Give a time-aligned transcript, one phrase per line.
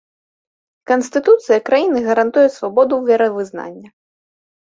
[0.91, 3.87] Канстытуцыя краіны гарантуе свабоду веравызнання.